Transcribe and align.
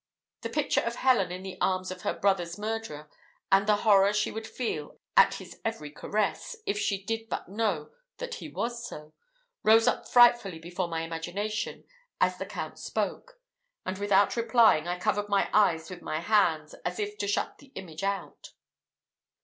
The 0.41 0.49
picture 0.49 0.81
of 0.81 0.95
Helen 0.95 1.31
in 1.31 1.43
the 1.43 1.59
arms 1.61 1.91
of 1.91 2.01
her 2.01 2.13
brother's 2.15 2.57
murderer, 2.57 3.07
and 3.51 3.67
the 3.67 3.75
horror 3.85 4.13
she 4.13 4.31
would 4.31 4.47
feel 4.47 4.97
at 5.15 5.35
his 5.35 5.61
every 5.63 5.91
caress, 5.91 6.55
if 6.65 6.79
she 6.79 7.03
did 7.03 7.29
but 7.29 7.47
know 7.49 7.91
that 8.17 8.33
he 8.33 8.49
was 8.49 8.83
so, 8.83 9.13
rose 9.61 9.87
up 9.87 10.07
frightfully 10.07 10.57
before 10.57 10.87
my 10.87 11.01
imagination, 11.01 11.83
as 12.19 12.39
the 12.39 12.47
Count 12.47 12.79
spoke; 12.79 13.39
and, 13.85 13.99
without 13.99 14.35
replying, 14.35 14.87
I 14.87 14.97
covered 14.97 15.29
my 15.29 15.51
eyes 15.53 15.91
with 15.91 16.01
my 16.01 16.19
hands, 16.19 16.73
as 16.83 16.97
if 16.97 17.15
to 17.19 17.27
shut 17.27 17.59
the 17.59 17.71
image 17.75 18.01
out. 18.03 18.53